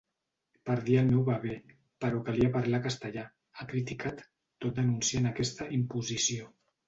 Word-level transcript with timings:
“Perdia 0.69 1.01
el 1.03 1.09
meu 1.15 1.19
bebè, 1.27 1.57
però 2.05 2.21
calia 2.29 2.49
parlar 2.55 2.79
castellà”, 2.87 3.27
ha 3.57 3.67
criticat, 3.73 4.25
tot 4.65 4.79
denunciant 4.83 5.33
aquesta 5.33 5.69
“imposició”. 5.81 6.49